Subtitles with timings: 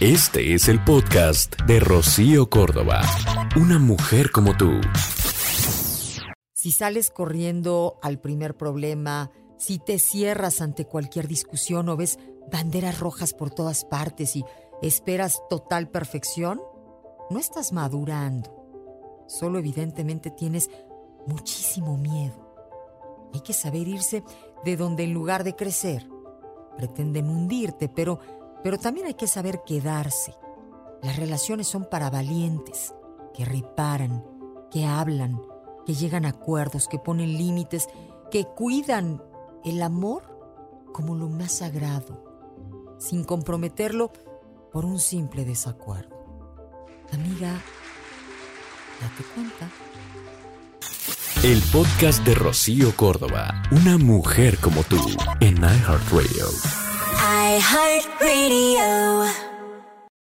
[0.00, 3.00] Este es el podcast de Rocío Córdoba.
[3.60, 4.80] Una mujer como tú.
[6.54, 13.00] Si sales corriendo al primer problema, si te cierras ante cualquier discusión o ves banderas
[13.00, 14.44] rojas por todas partes y
[14.82, 16.60] esperas total perfección,
[17.28, 18.54] no estás madurando.
[19.26, 20.70] Solo evidentemente tienes
[21.26, 22.54] muchísimo miedo.
[23.34, 24.22] Hay que saber irse
[24.64, 26.08] de donde en lugar de crecer
[26.76, 28.20] pretenden hundirte, pero,
[28.62, 30.34] pero también hay que saber quedarse.
[31.02, 32.94] Las relaciones son para valientes,
[33.34, 34.24] que reparan,
[34.70, 35.40] que hablan,
[35.86, 37.88] que llegan a acuerdos, que ponen límites,
[38.30, 39.22] que cuidan
[39.64, 40.22] el amor
[40.92, 44.12] como lo más sagrado, sin comprometerlo
[44.72, 46.16] por un simple desacuerdo.
[47.12, 47.52] Amiga,
[49.00, 49.70] date cuenta.
[51.42, 53.62] El podcast de Rocío Córdoba.
[53.70, 54.98] Una mujer como tú
[55.40, 56.87] en iHeartRadio.
[57.18, 59.47] iHeartRadio.